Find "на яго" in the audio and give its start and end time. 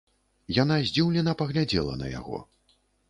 2.01-2.41